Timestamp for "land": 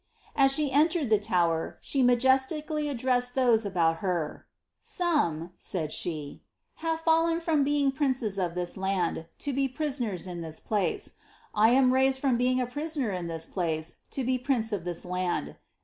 8.77-9.27, 15.05-15.57